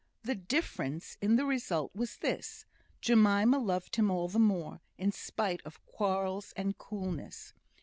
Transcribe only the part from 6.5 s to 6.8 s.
and